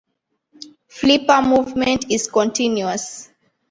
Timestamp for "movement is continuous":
1.43-3.29